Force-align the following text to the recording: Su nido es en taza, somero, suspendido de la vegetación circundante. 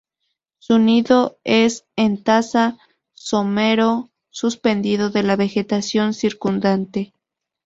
Su 0.57 0.79
nido 0.79 1.37
es 1.43 1.85
en 1.95 2.23
taza, 2.23 2.75
somero, 3.13 4.09
suspendido 4.31 5.11
de 5.11 5.21
la 5.21 5.35
vegetación 5.35 6.15
circundante. 6.15 7.13